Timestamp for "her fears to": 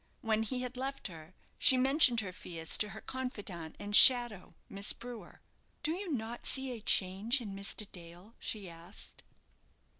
2.21-2.89